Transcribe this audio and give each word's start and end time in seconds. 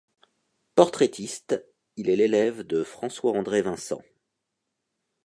Portraitiste, 0.73 1.63
il 1.95 2.09
est 2.09 2.15
l'élève 2.15 2.61
de 2.63 2.83
François-André 2.83 3.61
Vincent. 3.61 4.01